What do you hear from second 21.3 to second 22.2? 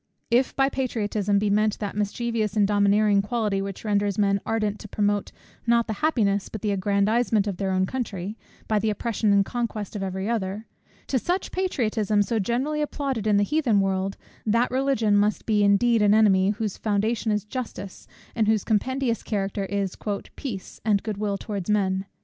towards men."